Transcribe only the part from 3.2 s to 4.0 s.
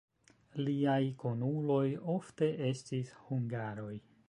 hungaroj.